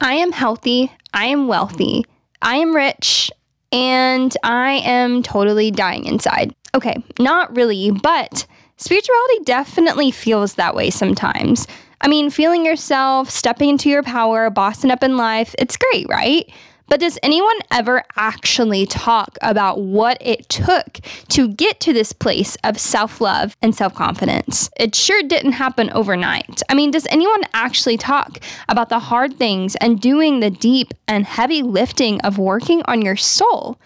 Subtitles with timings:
[0.00, 2.04] I am healthy, I am wealthy,
[2.40, 3.30] I am rich,
[3.72, 6.54] and I am totally dying inside.
[6.74, 11.66] Okay, not really, but spirituality definitely feels that way sometimes.
[12.00, 16.48] I mean, feeling yourself, stepping into your power, bossing up in life, it's great, right?
[16.88, 22.56] But does anyone ever actually talk about what it took to get to this place
[22.64, 24.70] of self love and self confidence?
[24.78, 26.62] It sure didn't happen overnight.
[26.68, 28.38] I mean, does anyone actually talk
[28.68, 33.16] about the hard things and doing the deep and heavy lifting of working on your
[33.16, 33.78] soul?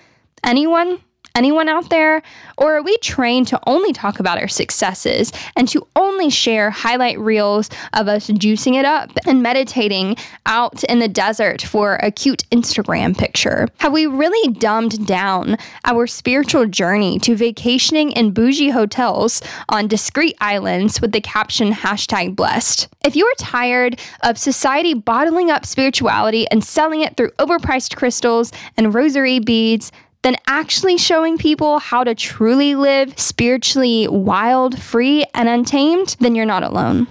[0.45, 1.01] Anyone?
[1.35, 2.23] Anyone out there?
[2.59, 7.19] Or are we trained to only talk about our successes and to only share highlight
[7.19, 12.45] reels of us juicing it up and meditating out in the desert for a cute
[12.51, 13.69] Instagram picture?
[13.79, 20.37] Have we really dumbed down our spiritual journey to vacationing in bougie hotels on discreet
[20.41, 22.89] islands with the caption hashtag blessed?
[23.05, 28.53] If you are tired of society bottling up spirituality and selling it through overpriced crystals
[28.77, 29.91] and rosary beads,
[30.23, 36.47] than actually showing people how to truly live spiritually wild, free, and untamed, then you're
[36.47, 37.07] not alone.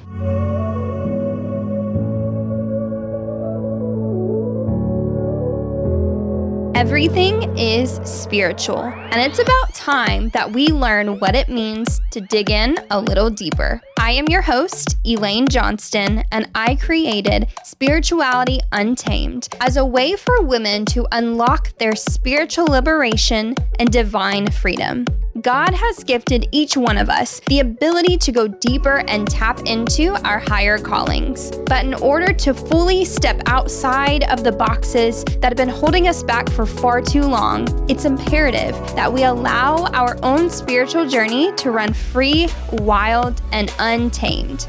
[6.73, 12.49] Everything is spiritual, and it's about time that we learn what it means to dig
[12.49, 13.81] in a little deeper.
[14.03, 20.41] I am your host, Elaine Johnston, and I created Spirituality Untamed as a way for
[20.41, 25.05] women to unlock their spiritual liberation and divine freedom.
[25.41, 30.13] God has gifted each one of us the ability to go deeper and tap into
[30.27, 31.51] our higher callings.
[31.65, 36.21] But in order to fully step outside of the boxes that have been holding us
[36.21, 41.71] back for far too long, it's imperative that we allow our own spiritual journey to
[41.71, 44.67] run free, wild, and untamed.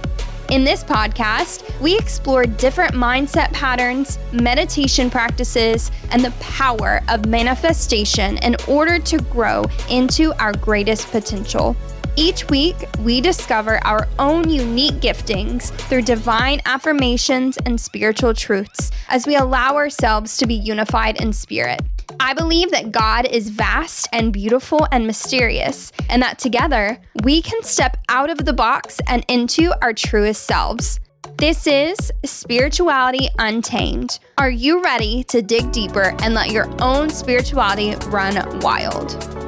[0.53, 8.37] In this podcast, we explore different mindset patterns, meditation practices, and the power of manifestation
[8.37, 11.75] in order to grow into our greatest potential.
[12.17, 19.27] Each week, we discover our own unique giftings through divine affirmations and spiritual truths as
[19.27, 21.81] we allow ourselves to be unified in spirit.
[22.25, 27.65] I believe that God is vast and beautiful and mysterious, and that together we can
[27.65, 31.01] step out of the box and into our truest selves.
[31.37, 34.21] This is Spirituality Untamed.
[34.39, 39.42] Are you ready to dig deeper and let your own spirituality run wild?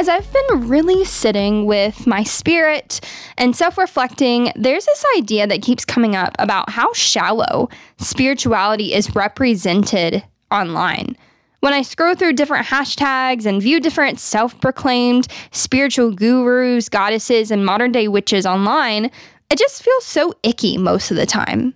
[0.00, 3.00] As I've been really sitting with my spirit
[3.36, 7.68] and self reflecting, there's this idea that keeps coming up about how shallow
[7.98, 11.18] spirituality is represented online.
[11.60, 17.66] When I scroll through different hashtags and view different self proclaimed spiritual gurus, goddesses, and
[17.66, 19.10] modern day witches online,
[19.50, 21.74] it just feels so icky most of the time.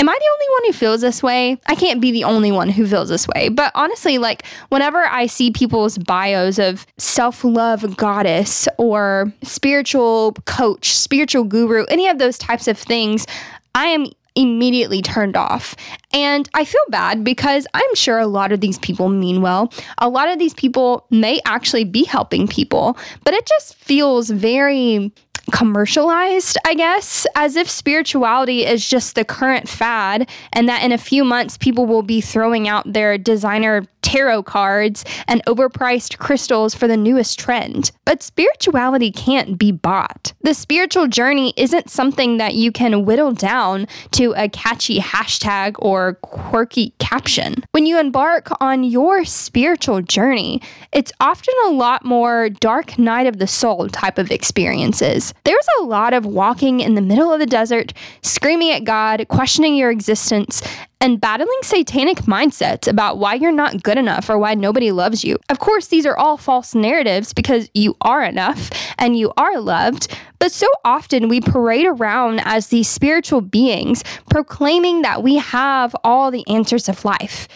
[0.00, 1.60] Am I the only one who feels this way?
[1.66, 3.50] I can't be the only one who feels this way.
[3.50, 10.96] But honestly, like whenever I see people's bios of self love goddess or spiritual coach,
[10.96, 13.26] spiritual guru, any of those types of things,
[13.74, 14.06] I am
[14.36, 15.76] immediately turned off.
[16.14, 19.70] And I feel bad because I'm sure a lot of these people mean well.
[19.98, 25.12] A lot of these people may actually be helping people, but it just feels very
[25.50, 30.98] commercialized, I guess, as if spirituality is just the current fad and that in a
[30.98, 36.88] few months people will be throwing out their designer tarot cards and overpriced crystals for
[36.88, 37.90] the newest trend.
[38.04, 40.32] But spirituality can't be bought.
[40.42, 46.14] The spiritual journey isn't something that you can whittle down to a catchy hashtag or
[46.22, 47.64] quirky caption.
[47.72, 50.60] When you embark on your spiritual journey,
[50.92, 55.32] it's often a lot more dark night of the soul type of experiences.
[55.44, 59.76] There's a lot of walking in the middle of the desert, screaming at God, questioning
[59.76, 60.62] your existence,
[61.00, 65.38] and battling satanic mindsets about why you're not good enough or why nobody loves you.
[65.48, 70.14] Of course, these are all false narratives because you are enough and you are loved,
[70.38, 76.30] but so often we parade around as these spiritual beings proclaiming that we have all
[76.30, 77.48] the answers of life.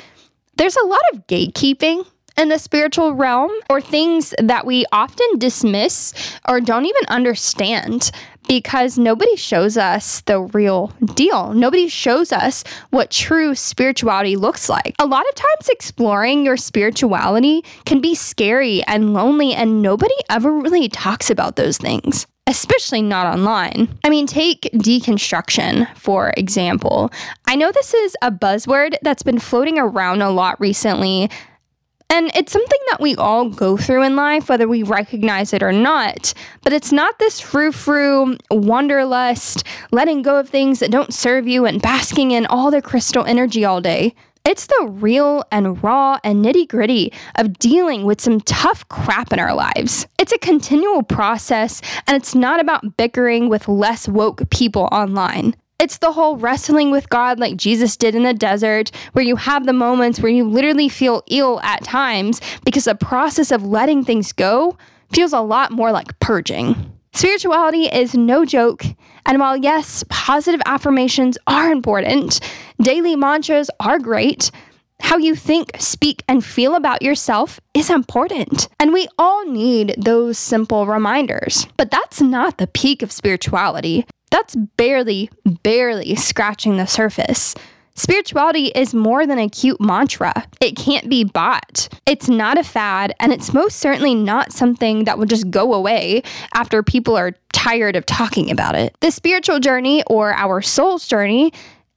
[0.56, 6.12] There's a lot of gatekeeping in the spiritual realm or things that we often dismiss
[6.48, 8.10] or don't even understand
[8.48, 11.52] because nobody shows us the real deal.
[11.54, 14.94] Nobody shows us what true spirituality looks like.
[14.98, 20.52] A lot of times, exploring your spirituality can be scary and lonely, and nobody ever
[20.52, 22.26] really talks about those things.
[22.46, 23.88] Especially not online.
[24.04, 27.10] I mean, take deconstruction, for example.
[27.46, 31.30] I know this is a buzzword that's been floating around a lot recently,
[32.10, 35.72] And it's something that we all go through in life, whether we recognize it or
[35.72, 36.32] not.
[36.62, 41.66] But it's not this frou frou, wanderlust, letting go of things that don't serve you
[41.66, 44.14] and basking in all the crystal energy all day.
[44.44, 49.38] It's the real and raw and nitty gritty of dealing with some tough crap in
[49.38, 50.06] our lives.
[50.18, 55.56] It's a continual process, and it's not about bickering with less woke people online.
[55.84, 59.66] It's the whole wrestling with God like Jesus did in the desert, where you have
[59.66, 64.32] the moments where you literally feel ill at times because the process of letting things
[64.32, 64.78] go
[65.12, 66.74] feels a lot more like purging.
[67.12, 68.82] Spirituality is no joke,
[69.26, 72.40] and while yes, positive affirmations are important,
[72.80, 74.50] daily mantras are great.
[75.02, 78.68] How you think, speak, and feel about yourself is important.
[78.80, 81.66] And we all need those simple reminders.
[81.76, 84.06] But that's not the peak of spirituality.
[84.34, 85.30] That's barely,
[85.62, 87.54] barely scratching the surface.
[87.94, 90.44] Spirituality is more than a cute mantra.
[90.60, 91.88] It can't be bought.
[92.04, 96.24] It's not a fad, and it's most certainly not something that will just go away
[96.52, 98.96] after people are tired of talking about it.
[98.98, 101.52] The spiritual journey, or our soul's journey,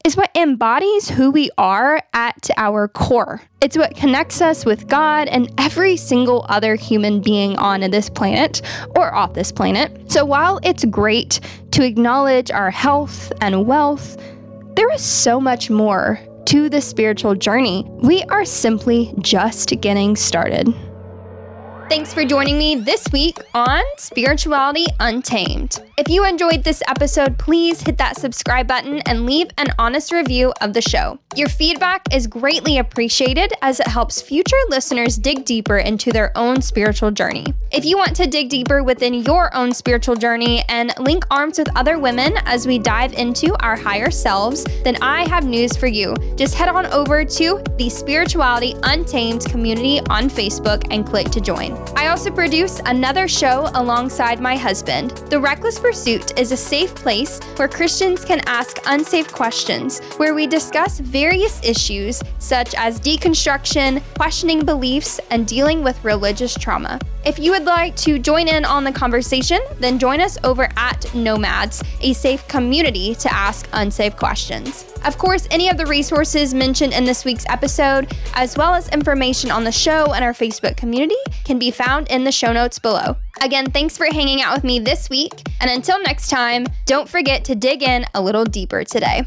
[0.07, 3.41] is what embodies who we are at our core.
[3.59, 8.61] It's what connects us with God and every single other human being on this planet
[8.95, 10.09] or off this planet.
[10.09, 14.15] So while it's great to acknowledge our health and wealth,
[14.77, 17.83] there is so much more to the spiritual journey.
[17.89, 20.73] We are simply just getting started.
[21.89, 25.81] Thanks for joining me this week on Spirituality Untamed.
[25.97, 30.53] If you enjoyed this episode, please hit that subscribe button and leave an honest review
[30.59, 31.17] of the show.
[31.35, 36.61] Your feedback is greatly appreciated as it helps future listeners dig deeper into their own
[36.61, 37.45] spiritual journey.
[37.71, 41.69] If you want to dig deeper within your own spiritual journey and link arms with
[41.77, 46.15] other women as we dive into our higher selves, then I have news for you.
[46.35, 51.76] Just head on over to the Spirituality Untamed community on Facebook and click to join.
[51.95, 55.11] I also produce another show alongside my husband.
[55.29, 60.47] The Reckless Pursuit is a safe place where Christians can ask unsafe questions, where we
[60.47, 66.99] discuss various issues such as deconstruction, questioning beliefs, and dealing with religious trauma.
[67.27, 71.13] If you would like to join in on the conversation, then join us over at
[71.13, 74.85] Nomads, a safe community to ask unsafe questions.
[75.03, 79.51] Of course, any of the resources mentioned in this week's episode, as well as information
[79.51, 83.17] on the show and our Facebook community, can be found in the show notes below.
[83.41, 87.43] Again, thanks for hanging out with me this week, and until next time, don't forget
[87.43, 89.25] to dig in a little deeper today.